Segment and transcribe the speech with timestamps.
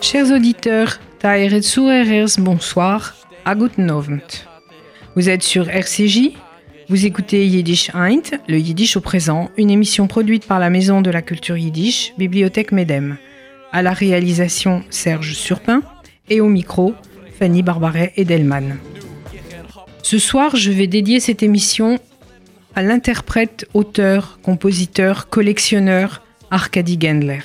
[0.00, 1.00] Chers auditeurs,
[2.38, 3.14] bonsoir,
[3.44, 4.46] à guten Abend.
[5.16, 6.30] Vous êtes sur RCJ,
[6.88, 11.10] vous écoutez Yiddish Eint, le Yiddish au présent, une émission produite par la Maison de
[11.10, 13.16] la Culture Yiddish, Bibliothèque Medem.
[13.72, 15.82] À la réalisation, Serge Surpin,
[16.30, 16.94] et au micro,
[17.38, 18.26] Fanny Barbaret et.
[20.02, 21.98] Ce soir, je vais dédier cette émission
[22.74, 27.40] à l'interprète, auteur, compositeur, collectionneur Arkady Gendler.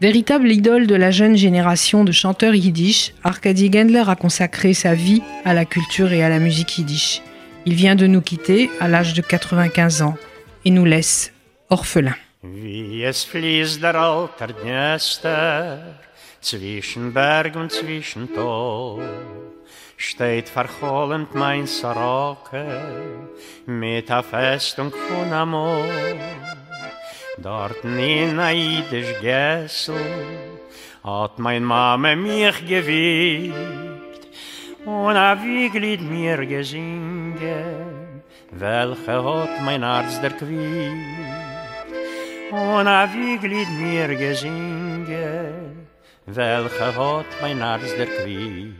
[0.00, 5.22] Véritable idole de la jeune génération de chanteurs yiddish, Arkady Gendler a consacré sa vie
[5.44, 7.22] à la culture et à la musique yiddish.
[7.64, 10.16] Il vient de nous quitter à l'âge de 95 ans
[10.64, 11.32] et nous laisse
[11.70, 12.14] orphelins.
[16.46, 19.00] Zwischen Berg und zwischen Tal,
[19.96, 22.64] steht verhohlend mein Soroke
[23.66, 25.84] mit der Festung von Amor.
[27.38, 29.96] Dort in a jiddisch Gessel
[31.02, 33.52] hat mein Mame mich gewiegt
[34.84, 40.94] und a Wieglied mir gesingen, welche hat mein Arzt der quiegt.
[42.52, 45.85] Und a Wieglied mir gesinge,
[46.26, 48.74] welche hat mein Arzt der Quiet.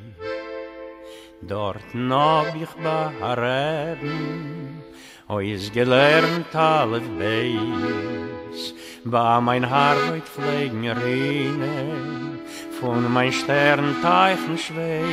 [1.42, 3.10] Dort hab ich bei
[3.42, 4.82] Reben,
[5.28, 12.38] ois gelernt alle Beis, ba mein Haar heut pflegen Rine,
[12.80, 15.06] von mein Sternteichen schweiß.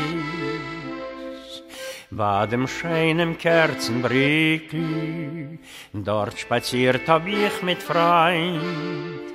[2.09, 5.59] Bei dem scheinem Kerzenbrickel,
[5.93, 9.32] dort spaziert hab ich mit Freund,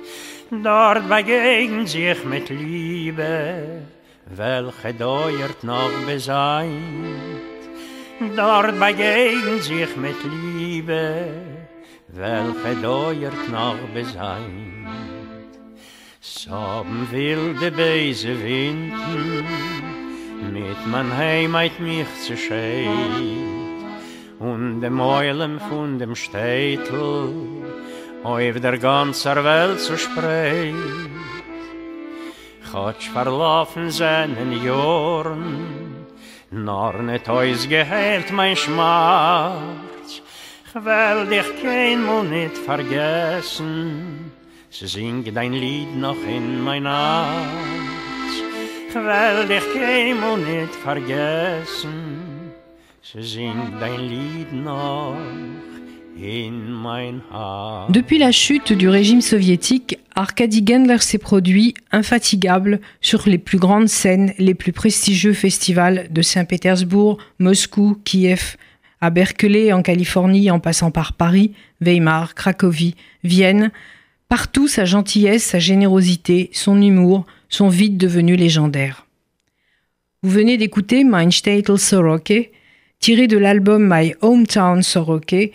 [0.51, 3.81] dort begegnen sich mit Liebe,
[4.25, 7.61] welche dauert noch beseint.
[8.35, 11.27] Dort begegnen sich mit Liebe,
[12.07, 14.79] welche dauert noch beseint.
[16.21, 19.45] Soben wilde Beise winden,
[20.51, 22.87] mit man Heimat mich zu scheit,
[24.39, 27.58] und dem Eulen von dem Städtel,
[28.23, 30.73] auf der ganzer Welt zu spreit.
[32.71, 36.05] Chotsch verlaufen seinen Jahren,
[36.51, 40.21] nor net ois geheilt mein Schmerz.
[40.67, 44.31] Ich will dich keinmal nicht vergessen,
[44.69, 48.35] sie singt dein Lied noch in mein Herz.
[48.89, 52.53] Ich will dich keinmal nicht vergessen,
[53.01, 55.17] sie singt dein Lied noch.
[57.89, 63.87] Depuis la chute du régime soviétique, Arkady Gendler s'est produit infatigable sur les plus grandes
[63.87, 68.57] scènes, les plus prestigieux festivals de Saint-Pétersbourg, Moscou, Kiev,
[68.99, 73.71] à Berkeley en Californie en passant par Paris, Weimar, Cracovie, Vienne.
[74.27, 79.07] Partout sa gentillesse, sa générosité, son humour sont vite devenus légendaires.
[80.21, 82.49] Vous venez d'écouter Mein Städtel Soroke,
[82.99, 85.51] tiré de l'album My Hometown Soroke,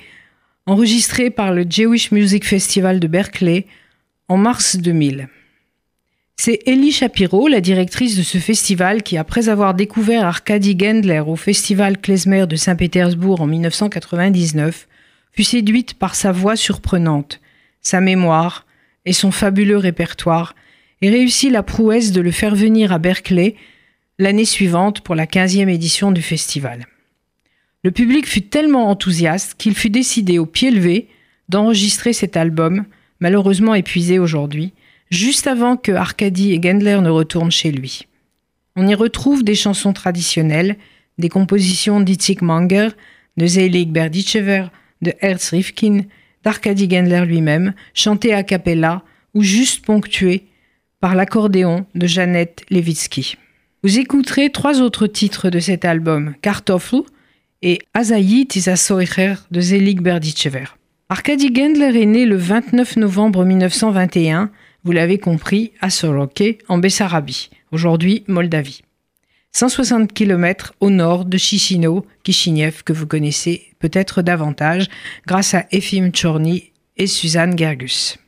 [0.66, 3.66] enregistré par le Jewish Music Festival de Berkeley
[4.28, 5.28] en mars 2000.
[6.36, 11.36] C'est Ellie Shapiro, la directrice de ce festival, qui, après avoir découvert Arkady Gendler au
[11.36, 14.88] festival klezmer de Saint-Pétersbourg en 1999,
[15.32, 17.40] fut séduite par sa voix surprenante,
[17.80, 18.66] sa mémoire
[19.04, 20.54] et son fabuleux répertoire,
[21.02, 23.54] et réussit la prouesse de le faire venir à Berkeley
[24.18, 26.86] l'année suivante pour la 15e édition du festival.
[27.84, 31.08] Le public fut tellement enthousiaste qu'il fut décidé au pied levé
[31.50, 32.86] d'enregistrer cet album,
[33.20, 34.72] malheureusement épuisé aujourd'hui,
[35.10, 38.06] juste avant que Arkady et Gendler ne retournent chez lui.
[38.74, 40.76] On y retrouve des chansons traditionnelles,
[41.18, 42.88] des compositions d'Itzik Manger,
[43.36, 44.68] de Zelig Berdichever,
[45.02, 46.04] de Ernst Rifkin,
[46.42, 49.02] d'Arkady Gendler lui-même, chantées a cappella
[49.34, 50.46] ou juste ponctuées
[51.00, 53.36] par l'accordéon de Jeannette Levitsky.
[53.82, 57.02] Vous écouterez trois autres titres de cet album, Kartoffel
[57.64, 60.66] et Azaï Tisasoicher de Zelig Berdichever.
[61.08, 64.50] Arkady Gendler est né le 29 novembre 1921,
[64.84, 68.82] vous l'avez compris, à Soroke, en Bessarabie, aujourd'hui Moldavie.
[69.52, 74.88] 160 km au nord de Chisinau, Kishinev, que vous connaissez peut-être davantage
[75.26, 78.18] grâce à Efim Tchorny et Suzanne Gergus.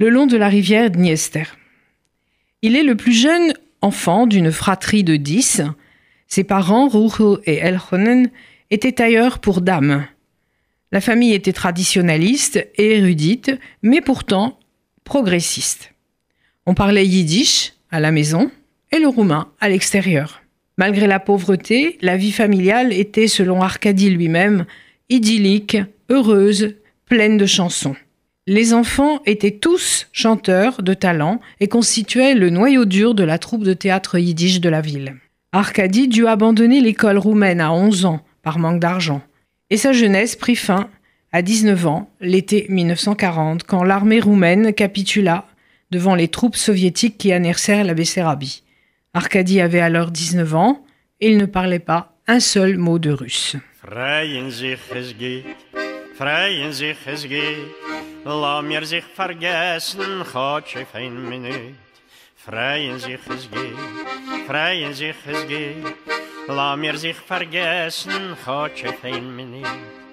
[0.00, 1.44] Le long de la rivière Dniester.
[2.62, 3.52] Il est le plus jeune
[3.82, 5.62] enfant d'une fratrie de 10.
[6.26, 8.30] Ses parents, Rucho et Elchonen,
[8.70, 10.06] étaient tailleurs pour dames.
[10.92, 13.52] La famille était traditionnaliste et érudite,
[13.82, 14.58] mais pourtant
[15.04, 15.92] progressiste.
[16.64, 18.50] On parlait yiddish à la maison
[18.92, 20.42] et le roumain à l'extérieur.
[20.78, 24.66] Malgré la pauvreté, la vie familiale était, selon Arcadie lui-même,
[25.08, 25.78] idyllique,
[26.10, 26.74] heureuse,
[27.06, 27.96] pleine de chansons.
[28.46, 33.64] Les enfants étaient tous chanteurs de talent et constituaient le noyau dur de la troupe
[33.64, 35.16] de théâtre yiddish de la ville.
[35.52, 39.22] Arcadie dut abandonner l'école roumaine à 11 ans par manque d'argent.
[39.70, 40.88] Et sa jeunesse prit fin
[41.32, 45.46] à 19 ans, l'été 1940, quand l'armée roumaine capitula
[45.90, 48.62] devant les troupes soviétiques qui annersèrent la Bessarabie.
[49.14, 50.84] Arkady avait alors 19 ans
[51.20, 53.56] et il ne parlait pas un seul mot de russe.
[62.46, 65.84] Freien sich es geht, freien sich es geht,
[66.46, 69.68] la mir sich vergessen, hat auf ein Minute.
[69.68, 70.06] Freien sich es geht, freien sich es geht, la mir Minute.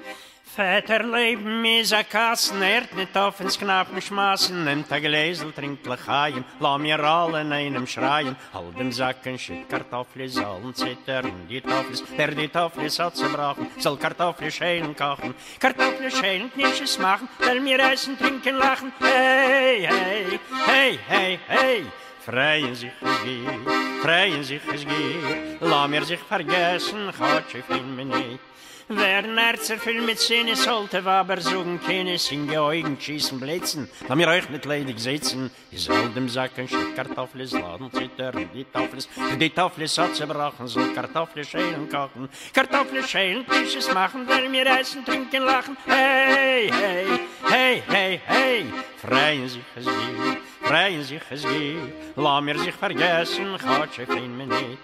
[0.56, 5.88] Väter leben mis a Kassen, ehrt nicht auf ins Knappen schmaßen, nimmt a Gläsel, trinkt
[5.88, 11.60] Lachaim, la mir alle in einem schreien, all dem Sacken schütt Kartoffel, sollen zittern, die
[11.60, 17.60] Toffels, der die Toffel hat zerbrochen, soll Kartoffel schälen kochen, Kartoffel schälen, Knisches machen, weil
[17.60, 21.86] mir essen, trinken, lachen, hey, hey, hey, hey, hey,
[22.26, 27.98] Freien sich es geht, freien sich es geht, la mir sich vergessen, Gott, ich find
[27.98, 28.40] mich nicht.
[28.90, 33.90] Wer Nerzer viel mit Sinne sollte, aber suchen keine Singe Augen schießen Blitzen.
[34.08, 38.50] Da mir euch nicht ledig sitzen, ihr sollt dem Sack ein Stück Kartoffels laden, zittern,
[38.54, 39.08] die Toffels,
[39.40, 45.06] die Toffels hat zerbrochen, soll Kartoffel schälen kochen, Kartoffel schälen, Tisches machen, wer mir essen,
[45.06, 47.08] trinken, lachen, hey, hey,
[47.50, 48.66] hey, hey, hey,
[48.98, 54.38] freien sich es geht, freien sich es geht, la mir sich vergessen, Gott, ich find
[54.38, 54.78] mich nicht.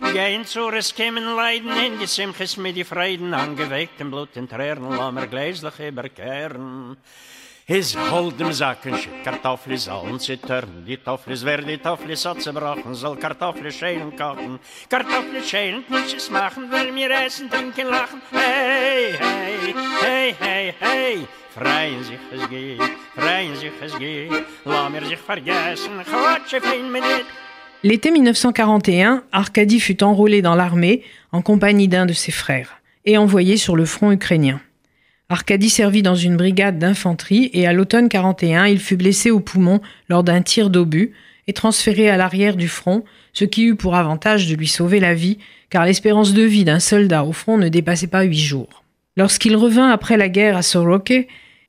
[0.00, 4.96] Gehen zu es kämen Leiden in die Simches mit die Freuden, angewegtem Blut in Tränen,
[4.96, 6.96] la mir gleislich überkehren.
[7.68, 12.94] Is hold dem Sacken, shit, Kartoffel sollen zittern, die Toffel wer die Toffel hat zerbrochen,
[12.94, 19.74] soll Kartoffel schälen kochen, Kartoffel schälen, nichts machen, will mir essen, trinken, lachen, hey, hey,
[20.00, 22.82] hey, hey, hey, freien sich es geht,
[23.16, 27.26] freien sich es geht, la mir sich vergessen, quatsche fin minute,
[27.82, 33.56] L'été 1941, Arkady fut enrôlé dans l'armée en compagnie d'un de ses frères et envoyé
[33.56, 34.60] sur le front ukrainien.
[35.28, 39.80] Arkady servit dans une brigade d'infanterie et à l'automne 41, il fut blessé au poumon
[40.08, 41.12] lors d'un tir d'obus
[41.46, 45.14] et transféré à l'arrière du front, ce qui eut pour avantage de lui sauver la
[45.14, 45.38] vie,
[45.68, 48.84] car l'espérance de vie d'un soldat au front ne dépassait pas huit jours.
[49.16, 51.26] Lorsqu'il revint après la guerre à Soroke,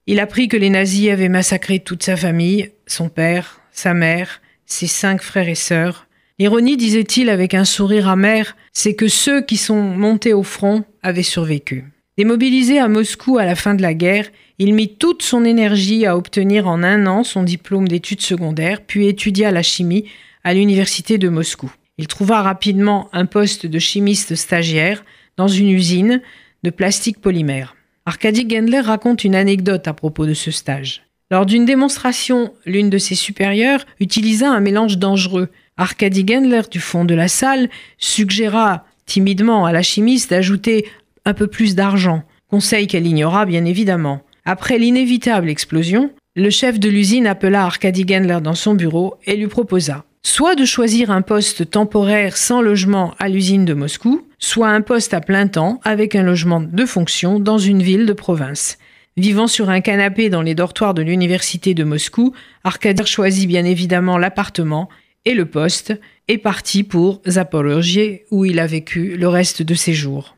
[0.08, 4.86] il apprit que les nazis avaient massacré toute sa famille, son père, sa mère, ses
[4.86, 6.06] cinq frères et sœurs.
[6.38, 11.24] L'ironie, disait-il avec un sourire amer, c'est que ceux qui sont montés au front avaient
[11.24, 11.86] survécu.
[12.18, 14.30] Démobilisé à Moscou à la fin de la guerre,
[14.60, 19.08] il mit toute son énergie à obtenir en un an son diplôme d'études secondaires, puis
[19.08, 20.06] étudia la chimie
[20.44, 21.72] à l'université de Moscou.
[21.98, 25.04] Il trouva rapidement un poste de chimiste stagiaire
[25.38, 26.22] dans une usine
[26.64, 27.76] de plastique polymère.
[28.06, 31.07] Arkady Gendler raconte une anecdote à propos de ce stage.
[31.30, 35.50] Lors d'une démonstration, l'une de ses supérieures utilisa un mélange dangereux.
[35.76, 40.86] Arkady Gendler, du fond de la salle, suggéra timidement à la chimiste d'ajouter
[41.26, 44.22] un peu plus d'argent, conseil qu'elle ignora bien évidemment.
[44.46, 49.48] Après l'inévitable explosion, le chef de l'usine appela Arkady Gendler dans son bureau et lui
[49.48, 54.82] proposa soit de choisir un poste temporaire sans logement à l'usine de Moscou, soit un
[54.82, 58.78] poste à plein temps avec un logement de fonction dans une ville de province.
[59.18, 64.20] Vivant sur un canapé dans les dortoirs de l'université de Moscou, Arkady choisit bien évidemment
[64.20, 64.90] l'appartement
[65.26, 69.94] et le poste est parti pour Zaporozhye où il a vécu le reste de ses
[69.94, 70.38] jours.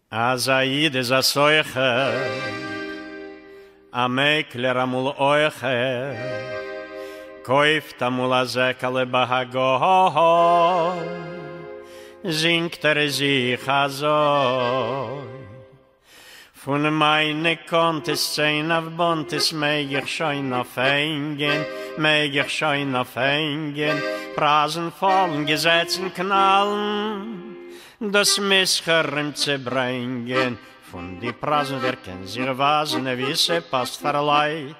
[16.69, 21.65] Von meine Kontes sein auf Bontes meig ich schein auf Engen,
[21.97, 23.99] meig ich schein auf Engen,
[24.35, 27.57] Prasen fallen, Gesetzen knallen,
[27.99, 30.59] das Mischer im Zerbringen.
[30.91, 34.75] Von die Prasen wirken sich wasen, wie se passt verleit,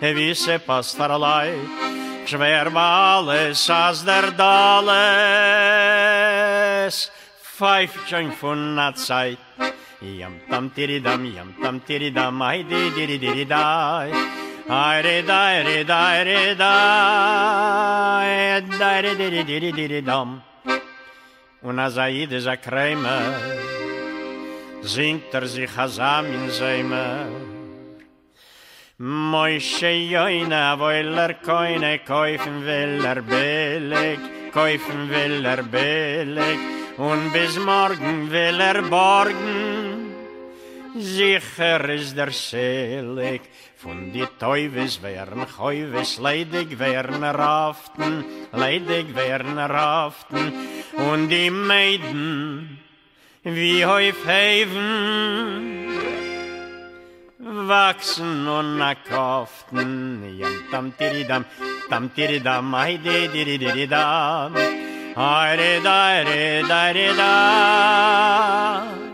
[0.00, 1.68] wie se passt verleit.
[2.24, 4.96] Schwer war alles, als der Dalles,
[7.42, 9.36] pfeift schon von der Zeit.
[10.06, 14.10] Yam tam tiri dam, yam tam tiri dam, ay di diri diri dai.
[14.68, 18.28] Ay re dai re dai re dai,
[18.78, 20.42] dai re diri diri diri dam.
[21.62, 23.18] Und als er jede Kräme
[24.82, 27.26] singt er sich Hasam in Seime.
[28.98, 34.20] Moishe joine, woil er koine, kaufen will er billig,
[34.52, 36.58] kaufen will er billig,
[36.96, 39.75] und bis morgen will er borgen.
[40.98, 43.42] Sicher ist der Selig,
[43.76, 50.52] von die Teufels werden Heuves, leidig werden Raften, leidig werden Raften,
[50.96, 52.78] und die Maiden,
[53.42, 55.88] wie häuf Heven,
[57.38, 61.44] wachsen und nakoften, jam tam tiridam,
[61.90, 64.54] tam tiridam, ai di di di di di dam,
[65.14, 69.05] ai di da di da di da,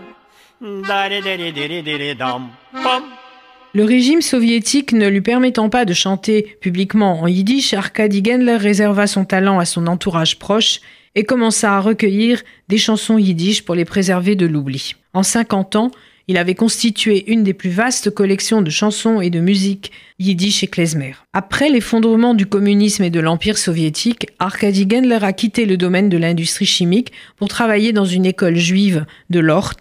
[3.75, 9.09] Le régime soviétique ne lui permettant pas de chanter publiquement en yiddish, Arkady Gendler réserva
[9.09, 10.79] son talent à son entourage proche
[11.17, 14.95] et commença à recueillir des chansons yiddish pour les préserver de l'oubli.
[15.15, 15.91] En 50 ans,
[16.29, 19.91] il avait constitué une des plus vastes collections de chansons et de musique
[20.21, 21.15] yiddish et klezmer.
[21.33, 26.19] Après l'effondrement du communisme et de l'Empire soviétique, Arkady Gendler a quitté le domaine de
[26.19, 29.75] l'industrie chimique pour travailler dans une école juive de Lort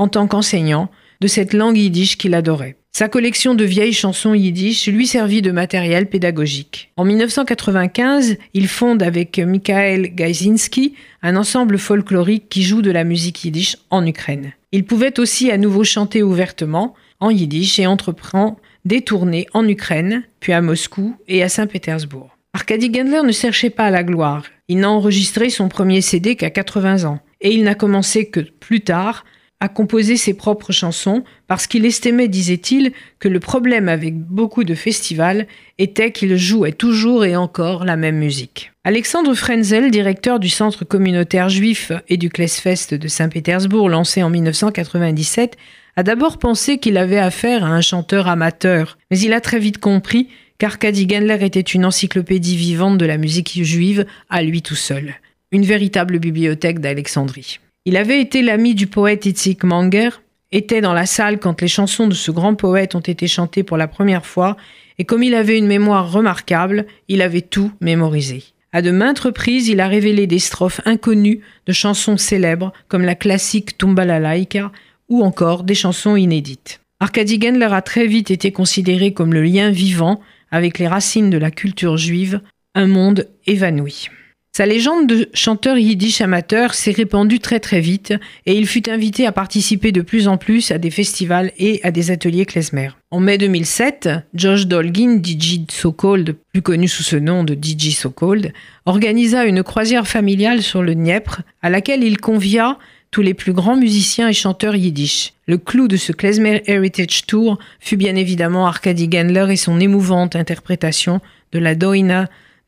[0.00, 0.90] en tant qu'enseignant
[1.20, 2.76] de cette langue yiddish qu'il adorait.
[2.90, 6.90] Sa collection de vieilles chansons yiddish lui servit de matériel pédagogique.
[6.96, 13.44] En 1995, il fonde avec Mikhail Gaizinski un ensemble folklorique qui joue de la musique
[13.44, 14.54] yiddish en Ukraine.
[14.72, 20.22] Il pouvait aussi à nouveau chanter ouvertement en yiddish et entreprend des tournées en Ukraine,
[20.40, 22.30] puis à Moscou et à Saint-Pétersbourg.
[22.54, 24.44] Arkady Gendler ne cherchait pas la gloire.
[24.68, 27.20] Il n'a enregistré son premier CD qu'à 80 ans.
[27.42, 29.24] Et il n'a commencé que plus tard
[29.60, 34.74] à composer ses propres chansons parce qu'il estimait, disait-il, que le problème avec beaucoup de
[34.74, 35.46] festivals
[35.78, 38.72] était qu'ils jouaient toujours et encore la même musique.
[38.84, 45.58] Alexandre Frenzel, directeur du Centre communautaire juif et du Klesfest de Saint-Pétersbourg lancé en 1997,
[45.96, 49.78] a d'abord pensé qu'il avait affaire à un chanteur amateur, mais il a très vite
[49.78, 55.14] compris qu'Arkady Gendler était une encyclopédie vivante de la musique juive à lui tout seul,
[55.52, 57.58] une véritable bibliothèque d'Alexandrie.
[57.86, 60.10] Il avait été l'ami du poète Itzik Manger,
[60.52, 63.76] était dans la salle quand les chansons de ce grand poète ont été chantées pour
[63.76, 64.56] la première fois,
[64.98, 68.44] et comme il avait une mémoire remarquable, il avait tout mémorisé.
[68.72, 73.14] À de maintes reprises, il a révélé des strophes inconnues de chansons célèbres comme la
[73.14, 74.70] classique Tumbalalaika
[75.08, 76.80] ou encore des chansons inédites.
[77.00, 80.20] Arkady Gendler a très vite été considéré comme le lien vivant
[80.50, 82.42] avec les racines de la culture juive,
[82.74, 84.08] un monde évanoui.
[84.52, 88.14] Sa légende de chanteur yiddish amateur s'est répandue très très vite
[88.46, 91.92] et il fut invité à participer de plus en plus à des festivals et à
[91.92, 92.90] des ateliers klezmer.
[93.12, 97.90] En mai 2007, Josh Dolgin, DJ So Cold, plus connu sous ce nom de DJ
[97.94, 98.52] So Cold,
[98.86, 102.76] organisa une croisière familiale sur le Dniepr à laquelle il convia
[103.12, 105.32] tous les plus grands musiciens et chanteurs yiddish.
[105.46, 110.34] Le clou de ce Klezmer Heritage Tour fut bien évidemment Arkady Gendler et son émouvante
[110.34, 111.20] interprétation
[111.52, 112.28] de la Doina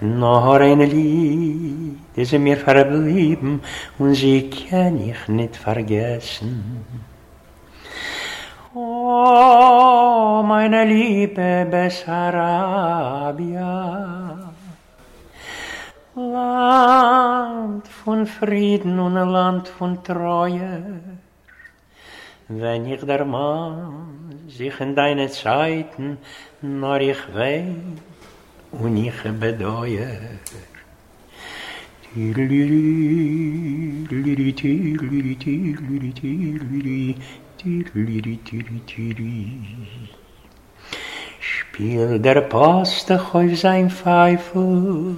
[0.00, 3.60] Noch ein Lied ist mir verblieben
[3.98, 6.84] und sie kann ich nicht vergessen.
[8.74, 12.38] Oh, meine liebe Bessarabia,
[16.14, 21.00] Land von Frieden und Land von Treue,
[22.46, 26.18] wenn ich der Mann sich in deine Zeiten
[26.60, 27.64] nur ich weiß,
[28.72, 30.18] und ich bedeue.
[41.40, 45.16] Spiel der Post auf sein Pfeifel,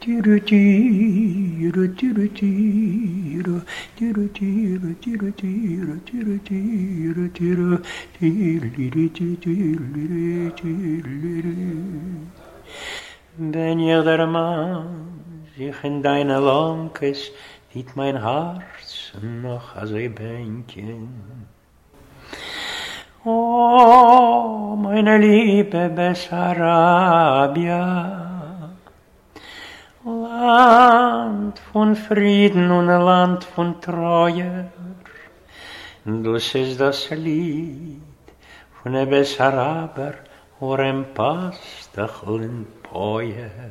[0.00, 3.60] Tiro, tiro, tiro, tiro,
[3.94, 7.82] tiro, tiro, tiro, tiro, tiro, tiro, tiro,
[8.14, 8.62] tiro,
[9.28, 9.90] tiro,
[10.56, 11.58] tiro,
[13.36, 17.30] Wenn ihr der Mann sich in deine Lonkes
[17.72, 21.46] sieht mein Herz noch als ein Bänkchen.
[23.24, 26.58] Oh, meine liebe Bessarabia,
[30.04, 34.70] Land von Frieden und Land von Treue.
[36.04, 38.00] Das ist das Lied
[38.82, 40.14] von der Bessaraber,
[40.58, 42.14] Hoor hem paastig
[42.82, 43.70] poier.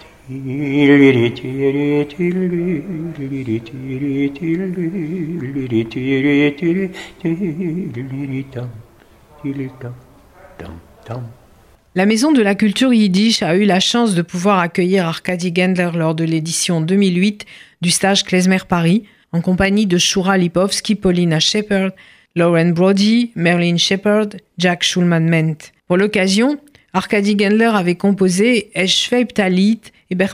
[11.95, 15.89] La Maison de la Culture Yiddish a eu la chance de pouvoir accueillir Arkady Gendler
[15.95, 17.45] lors de l'édition 2008
[17.81, 21.91] du stage Klezmer Paris, en compagnie de Shura Lipovski, Paulina Shepard,
[22.37, 25.57] Lauren Brody, Merlin Shepard, Jack Schulman-Ment.
[25.87, 26.57] Pour l'occasion,
[26.93, 29.81] Arkady Gendler avait composé Eschweib Talit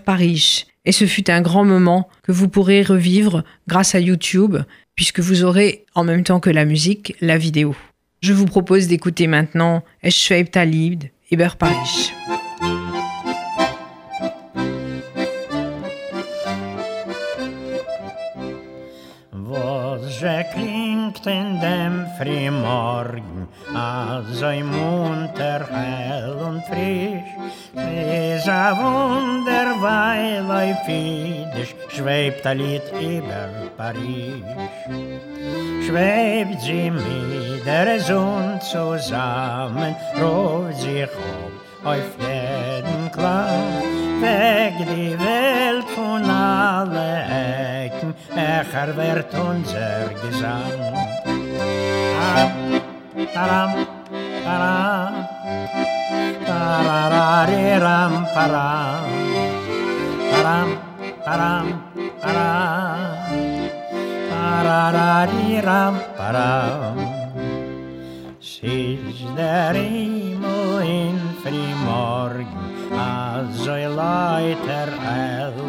[0.03, 0.65] Paris.
[0.85, 4.57] Et ce fut un grand moment que vous pourrez revivre grâce à YouTube,
[4.95, 7.75] puisque vous aurez, en même temps que la musique, la vidéo.
[8.21, 12.13] Je vous propose d'écouter maintenant Eschweib Talid et Paris.
[21.13, 27.31] Klingt in dem Frühmorgen, also im munter, hell und frisch.
[27.75, 34.43] Es a Wunder, weil auf Fiedisch schwebt ein Lied über Paris.
[35.85, 43.81] Schwebt sie mit der Sonne zusammen, ruft sich auf auf jeden Klang,
[44.21, 47.56] weg die Welt von alle
[48.35, 50.79] echer wird unser Gesang.
[53.33, 53.73] Taram,
[54.43, 55.13] taram,
[56.45, 59.05] tararariram, param,
[60.31, 60.69] param,
[61.25, 61.67] param,
[62.21, 62.99] param,
[64.29, 66.97] tararariram, param.
[68.39, 72.47] Siz der Himmel in frimorgen,
[72.97, 74.89] also leiter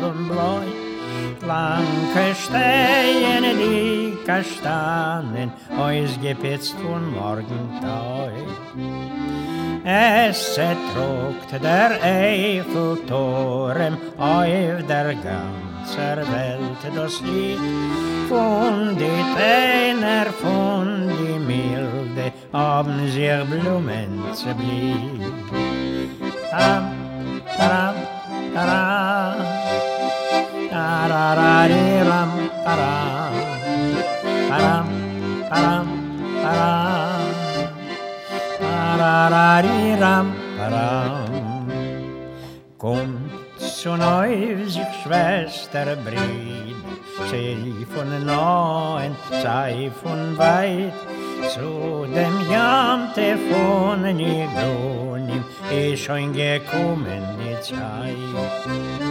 [0.02, 0.87] und bläu,
[1.40, 8.30] Blanke stehen die Kastanen, ausgepitzt von Morgentau.
[9.84, 17.58] Es zertrugt der Eiffeltoren auf der ganzen Welt das Lied
[18.28, 25.32] von die Tänner, von die Milde, haben sich Blumen zerblieb.
[26.50, 26.92] Tam,
[27.56, 27.94] taram,
[28.54, 29.57] taram,
[30.78, 32.30] tararariram,
[32.64, 33.34] taram,
[34.48, 34.88] taram,
[35.50, 35.88] taram,
[36.42, 37.28] taram,
[38.60, 40.26] tararariram,
[40.58, 41.66] taram.
[42.82, 44.34] Kommt zu neu
[44.74, 46.86] sich Schwester Brüder,
[47.28, 49.12] sie von nahen,
[49.42, 50.98] sei von weit,
[51.54, 59.07] zu dem Jamte von Nigonim ist schon gekommen die Zeit.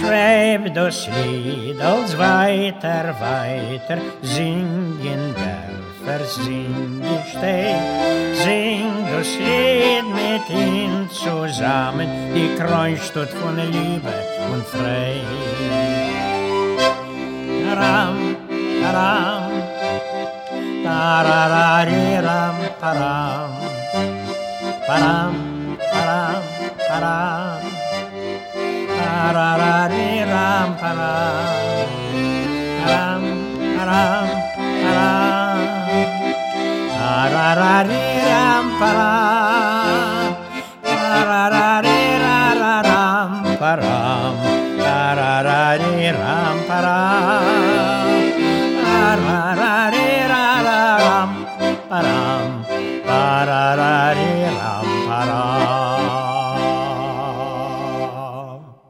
[0.00, 7.74] Schreib das Lied als weiter, weiter, singen Dörfer, sing ich steh,
[8.44, 14.12] sing das Lied mit ihm zusammen, die Kreuzstadt von Liebe
[14.52, 15.20] und Frei.
[17.76, 18.36] Ram,
[18.94, 19.52] ram,
[20.84, 23.52] tararariram, param,
[24.86, 25.36] param,
[25.92, 26.42] param,
[26.88, 27.67] param,
[29.36, 31.14] ra ra de ram pa ra
[32.90, 33.22] ram
[33.88, 34.28] ram
[34.84, 35.12] ra
[37.34, 37.74] ra ra
[38.28, 39.12] ram pa ra
[41.30, 41.68] ra ra
[42.24, 44.34] ra ra ram pa ram
[44.86, 45.62] ra ra ra
[46.20, 47.47] ram pa ra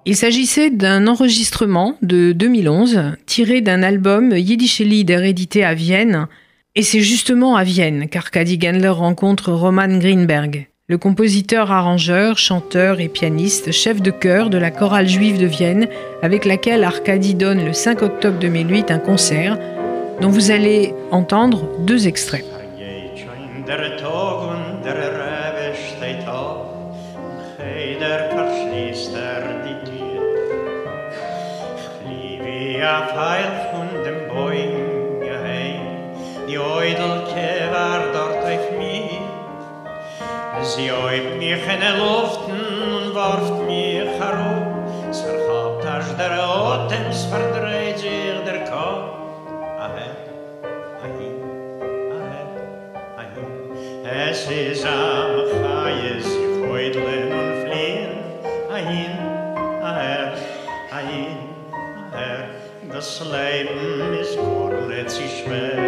[0.08, 6.28] Il s'agissait d'un enregistrement de 2011 tiré d'un album Yiddish Lieder édité à Vienne.
[6.74, 13.08] Et c'est justement à Vienne qu'Arkady Gendler rencontre Roman Greenberg, le compositeur, arrangeur, chanteur et
[13.08, 15.88] pianiste, chef de chœur de la chorale juive de Vienne,
[16.22, 19.58] avec laquelle Arkady donne le 5 octobre 2008 un concert
[20.22, 22.46] dont vous allez entendre deux extraits.
[32.82, 36.14] A pfeil von dem Bäum geheim,
[36.48, 39.20] die Eudelke war dort auf mir.
[40.62, 47.06] Sie häupt mich in der Luft und warft mich herum, es verhabt als der Otem,
[47.10, 49.14] es verdreht sich der Kopf.
[49.78, 50.10] Ahe,
[51.02, 51.28] ahe,
[52.16, 52.44] ahe,
[53.16, 55.17] ahe, es ist am
[62.98, 65.87] das Leiden ist gar nicht so schwer.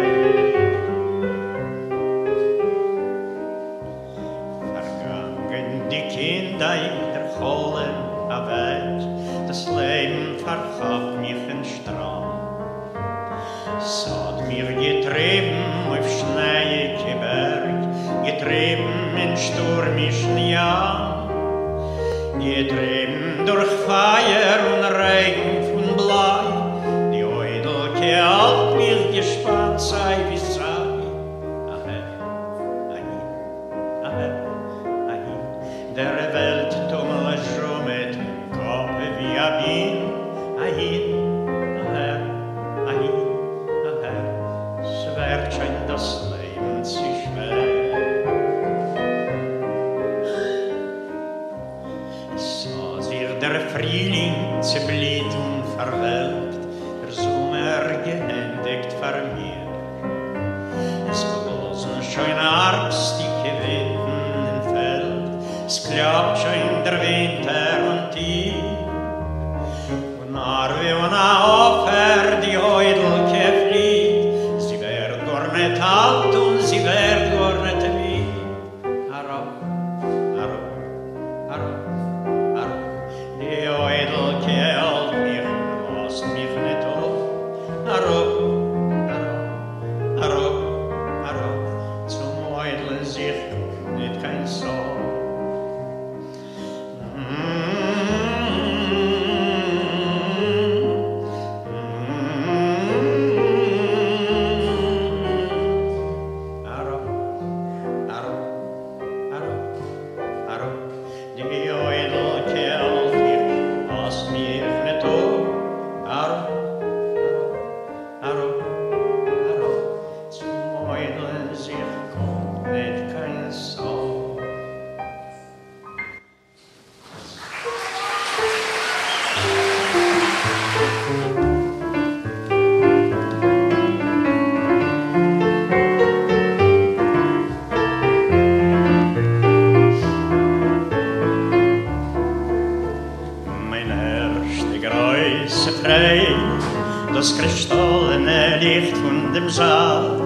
[148.61, 150.21] Licht von dem Saal,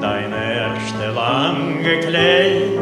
[0.00, 2.80] dein erste lange Kleid,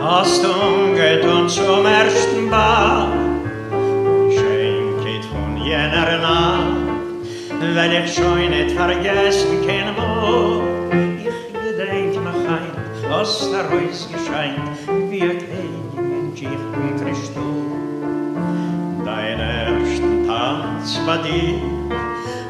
[0.00, 3.08] hast du umgetun zum ersten Ball.
[4.30, 6.86] Schenket von jener Nacht,
[7.74, 10.62] weil ich schon nicht vergessen kann, wo
[11.18, 15.38] ich gedenk mich ein, was der Reus gescheint, wie ein
[15.96, 17.42] Königin von Christus.
[19.04, 21.75] Dein ersten Tanz bei dir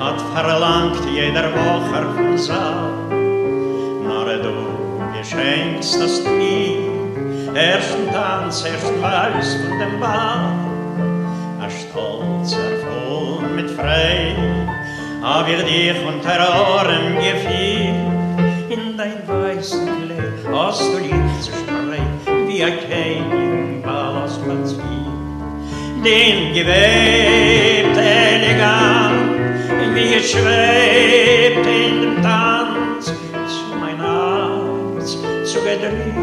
[0.06, 2.92] hat verlangt jeder Woche von Saal.
[4.04, 4.54] Na, du
[5.16, 10.54] geschenkst das mir, ersten Tanz, ersten Weiß von dem Ball.
[11.64, 14.36] A stolzer voll mit frei,
[15.22, 16.40] hab ich dich unter
[16.70, 17.96] Ohren gefiel.
[18.68, 22.00] In dein weißen Kleid hast du lieb zu sprei,
[22.46, 25.06] wie ein König Ball aus Pazier
[26.04, 29.05] den gewebt elegant,
[30.26, 36.16] schwebt in dem Tanz, zu mein Herz, zu gedrückt,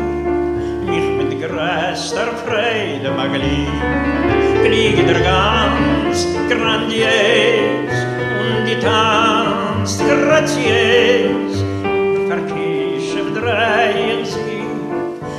[0.86, 3.70] mich mit größter Freude mag lieb,
[4.64, 7.96] fliegt er ganz grandios,
[8.42, 11.54] und die tanzt graziös,
[12.28, 14.68] verkischt drehen sie,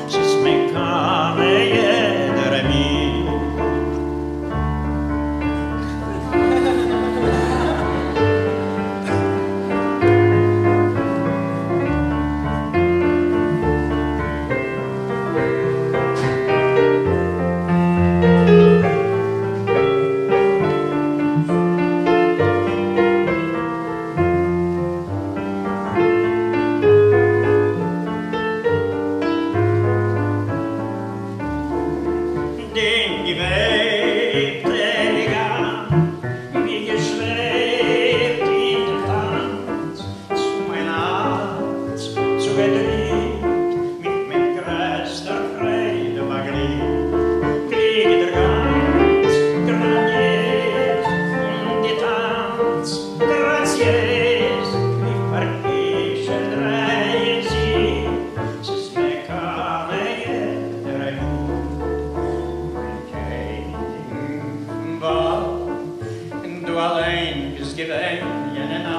[0.09, 1.24] es ist mir keine
[68.65, 68.94] and then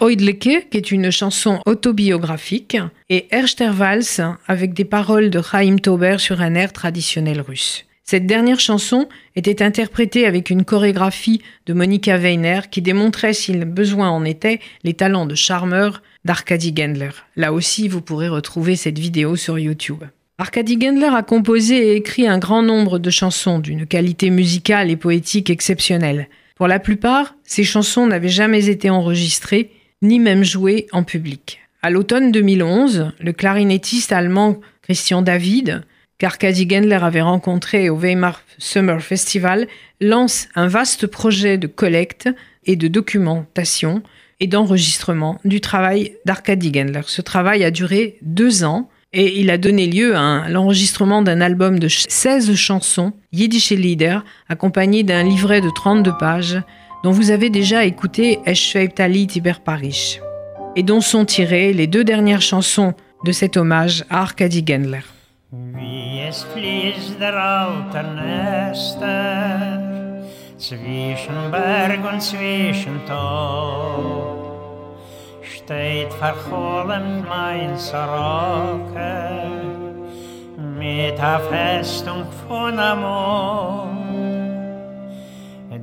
[0.00, 2.78] Oidleke, qui est une chanson autobiographique,
[3.10, 7.84] et Erster Vals, avec des paroles de Chaim Tauber sur un air traditionnel russe.
[8.02, 14.10] Cette dernière chanson était interprétée avec une chorégraphie de Monika Weiner qui démontrait, s'il besoin
[14.10, 17.10] en était, les talents de charmeur d'Arkady Gendler.
[17.36, 20.02] Là aussi, vous pourrez retrouver cette vidéo sur YouTube.
[20.38, 24.96] Arkady Gendler a composé et écrit un grand nombre de chansons d'une qualité musicale et
[24.96, 26.28] poétique exceptionnelle.
[26.56, 29.70] Pour la plupart, ces chansons n'avaient jamais été enregistrées,
[30.02, 31.60] ni même jouées en public.
[31.82, 35.82] À l'automne 2011, le clarinettiste allemand Christian David,
[36.18, 39.66] qu'Arkady Gendler avait rencontré au Weimar Summer Festival,
[40.00, 42.28] lance un vaste projet de collecte
[42.66, 44.02] et de documentation
[44.40, 47.02] et d'enregistrement du travail d'Arkady Gendler.
[47.06, 51.78] Ce travail a duré deux ans et il a donné lieu à l'enregistrement d'un album
[51.78, 56.58] de ch- 16 chansons, Yiddish Lieder, accompagné d'un livret de 32 pages,
[57.02, 60.20] dont vous avez déjà écouté Es schwebt Ali Tiber Paris,
[60.76, 65.00] et dont sont tirées les deux dernières chansons de cet hommage à Arkady Gendler.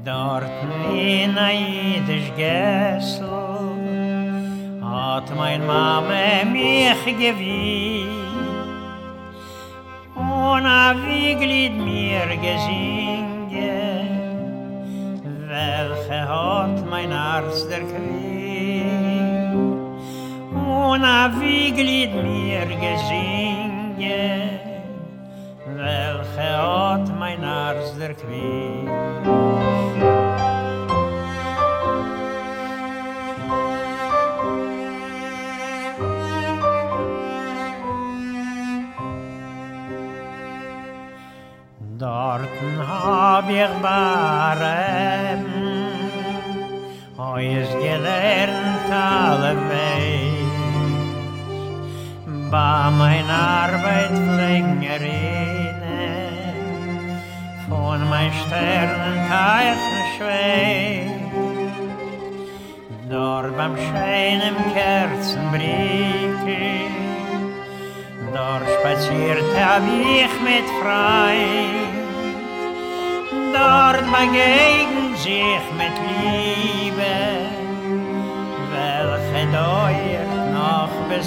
[0.07, 0.47] Dort
[0.93, 3.27] in a jüdisch Gessel
[4.81, 8.07] hat mein Mame mich gewiesen.
[10.15, 13.75] Und a Wieglid mir gesinge,
[15.49, 19.51] welche hat mein Arzt der Krieg.
[20.53, 24.23] Und a Wieglid mir gesinge,
[25.75, 29.66] welche hat mein Arzt der Krieg.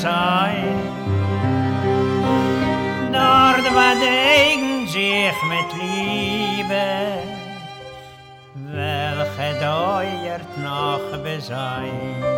[0.00, 0.64] Besein.
[3.12, 6.86] Dort begegnen sich mit Liebe,
[8.54, 12.29] welche dauert noch besein.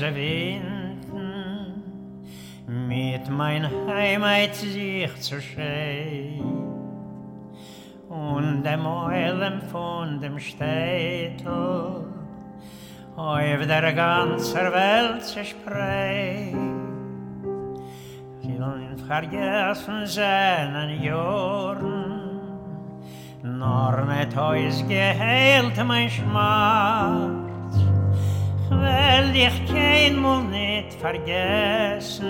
[0.00, 1.82] Winden,
[2.66, 6.40] mit mein Heimat sich zu schei.
[8.08, 12.04] Und dem Eulen von dem Städtel,
[13.16, 16.54] auf der ganzen Welt zu sprei.
[18.40, 22.40] Vielen vergessen seinen Jahren,
[23.42, 27.39] nor net heus geheilt mein Schmerz.
[29.40, 32.26] Dich kein Mal nicht vergessen.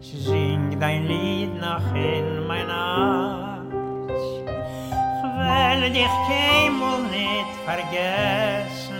[0.00, 3.72] Sing dein Lied noch in mein Arzt.
[4.88, 8.96] Ich will dich kein Mal nicht vergessen.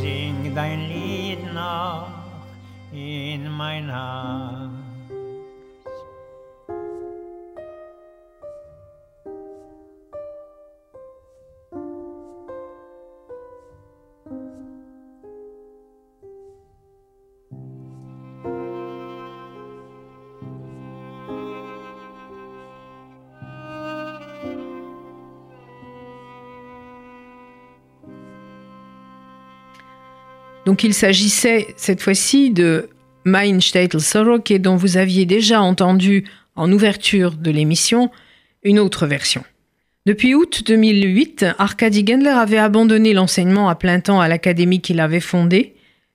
[0.00, 2.08] Sing dein Lied noch
[2.92, 4.65] in mein Arzt.
[30.66, 32.88] Donc il s'agissait cette fois-ci de
[33.24, 36.24] Mein Städtel Sorok et dont vous aviez déjà entendu
[36.56, 38.10] en ouverture de l'émission
[38.64, 39.44] une autre version.
[40.06, 45.20] Depuis août 2008, Arkady Gendler avait abandonné l'enseignement à plein temps à l'académie qu'il avait
[45.20, 45.74] fondée,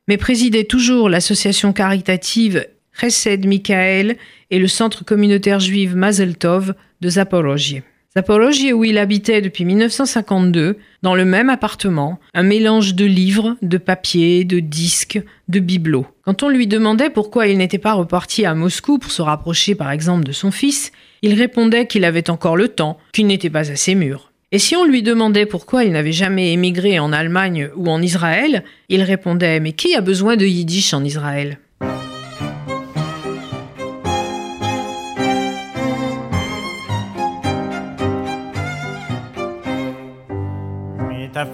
[0.10, 4.18] mais présidait toujours l'association caritative Chesed Mikael
[4.50, 7.84] et le centre communautaire juif Mazel Tov de Zaporozhye.
[8.14, 13.78] Zaporozhye où il habitait depuis 1952, dans le même appartement, un mélange de livres, de
[13.78, 16.08] papiers, de disques, de bibelots.
[16.26, 19.92] Quand on lui demandait pourquoi il n'était pas reparti à Moscou pour se rapprocher par
[19.92, 23.96] exemple de son fils, il répondait qu'il avait encore le temps, qu'il n'était pas assez
[23.96, 24.34] mûr.
[24.52, 28.66] Et si on lui demandait pourquoi il n'avait jamais émigré en Allemagne ou en Israël,
[28.90, 31.60] il répondait Mais qui a besoin de yiddish en Israël?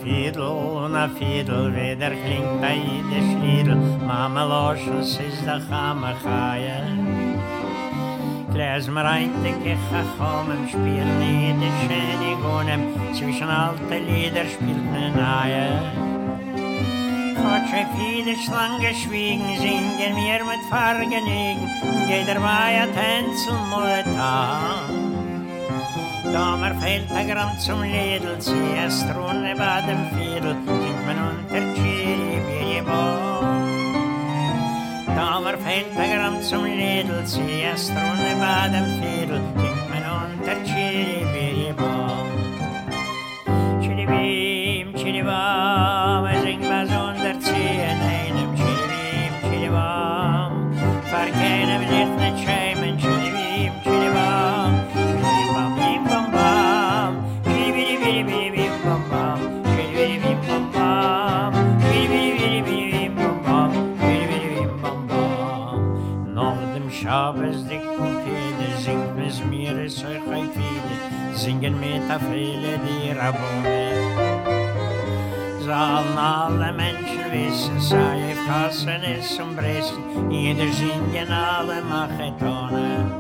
[0.08, 6.80] fiedel, un a fiedel, weder klingt bei de schliedel, mama loschus is da chama chaya.
[8.54, 12.82] Gläs mir ein, de kecha chomem, spiel ni schöne schäni gunem,
[13.14, 15.68] zwischen alte Lieder spielt ne naya.
[17.40, 21.68] Kotsche viele schlange schwiegen, singen mir mit Fargenigen,
[22.08, 25.07] jeder war ja tanzen, mua.
[26.24, 32.38] Sommerfeldergran zum Lidl, Siestrunne bei dem Fiedel, sind man unter Chili
[35.16, 41.18] Sommerfeldergran zum Lidl, Siestrunne bei dem Fiedel, sind man unter Chili
[43.82, 44.57] Chili
[71.68, 73.80] singen mit a viele die Rabone.
[75.60, 83.12] Sollen alle Menschen wissen, sei ich Kassen ist zum Bressen, jeder singen alle Machetonen.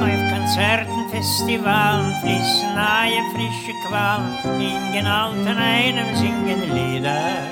[0.00, 7.42] Auf Konzerten, Festivalen fließen neue frische Qualen, ingen alten einem singen Lieder.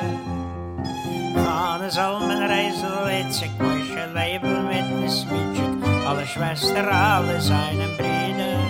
[1.37, 8.62] Hannes Almen Reisel, Itzig, Moshe, Leibel mit ne Smitschik, alle Schwester, alle seinen Brüder.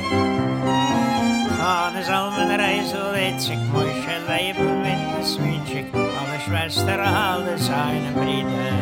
[1.63, 8.81] Mann ist all mein Reiselitschig, Mosche leben mit dem Switschig, alle Schwester, alle seine Brüder.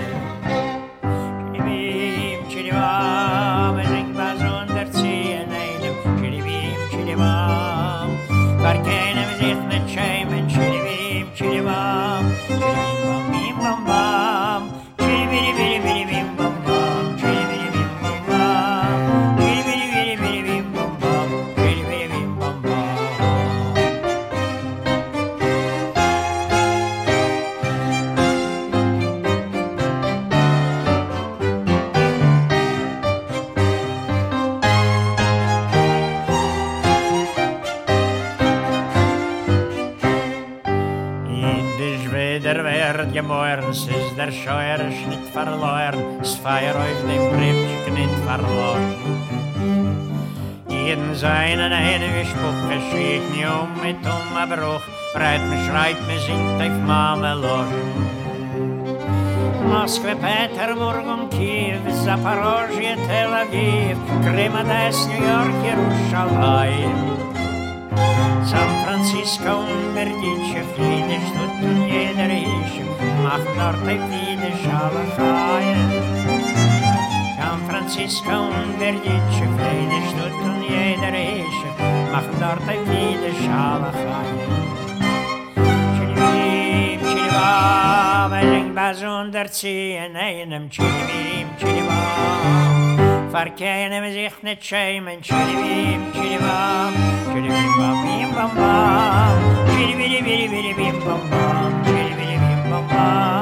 [1.52, 3.49] Gib ihm, Chiriwan.
[46.70, 48.94] Es feier auf dem Briefstück nicht verloren.
[50.68, 54.82] Jeden seinen einen Spruch geschieht nie um mit um a Bruch,
[55.14, 57.66] breit me schreit me singt auf Mamelor.
[59.68, 66.98] Moskwe, Peterburg und Kiew, Zaporozhye, Tel Aviv, Krim, Odessa, New York, Jerusalem.
[68.44, 72.84] San Francisco und Berdice, Friede, Stutt und jeder Ische,
[73.22, 76.39] macht dort ein Friede, Schalachai.
[77.90, 81.70] Francisco und der Jitsche, Friede Stutt und jeder Esche,
[82.12, 84.30] machen dort ein viele Schalachai.
[85.96, 93.28] Chilibim, Chilibam, ein Bas unterziehen, einem Chilibim, Chilibam.
[93.32, 96.94] Verkennen sich nicht schämen, Chilibim, Chilibam,
[97.32, 99.38] Chilibim, Bam, Bim, Bam, Bam,
[99.74, 103.39] Chilibim, Bam, Bam, Chilibim, Bam, Bam.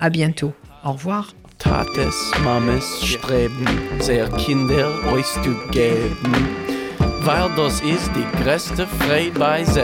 [0.01, 0.53] à bientôt.
[0.85, 1.35] Au revoir.
[1.59, 3.67] Tates, Mames streben,
[4.01, 6.33] sehr Kinder euch zu geben,
[7.21, 9.81] weil das ist die größte Freude bei sie.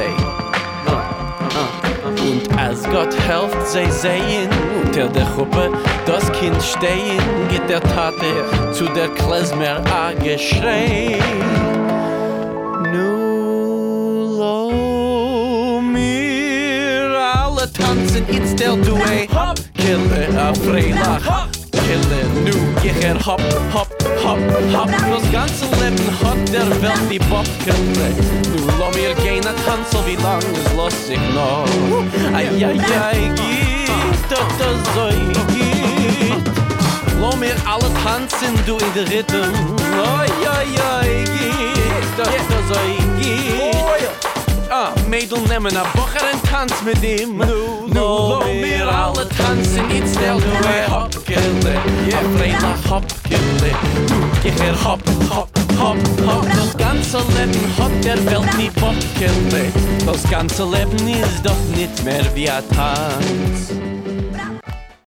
[2.04, 4.48] Und als Gott helft, sie sehen,
[4.82, 5.70] unter der Gruppe
[6.04, 11.18] das Kind stehen, geht der Tate zu der Klezmer a geschrei.
[17.88, 19.28] Alle tanzen, jetzt der Duet,
[19.76, 21.48] kille a Freilach.
[21.72, 23.40] Kille nu Jecher hop,
[23.72, 23.88] hop,
[24.24, 24.38] hop,
[24.72, 24.90] hop.
[24.90, 28.10] Das ganze Leben hat der Welt die Bockele
[28.54, 31.66] Nu lo mir gehen a Tanzel, wie lang es los sich noch.
[32.34, 35.08] Ai, ai, ai, geht, doch das so
[35.54, 36.44] geht
[37.20, 39.54] Lo mir alle tanzen, du in der Rhythm.
[40.18, 42.74] Ai, ai, ai, geht, doch das so
[43.20, 44.07] geht
[44.80, 47.36] Ah, Mädel nemmen a Bocher en tanz mit ihm.
[47.36, 51.74] Nu, nu, lo mir alle tanzen Jetzt stell du e Hopkele
[52.08, 53.72] Ja, Freila Hopkele
[54.06, 55.00] Du, ich er hop,
[55.30, 55.48] hop,
[55.80, 59.72] hop, hop Das ganze Leben hat der Welt nie Bobkele
[60.06, 63.87] Das ganze Leben ist doch nicht mehr wie a Tanz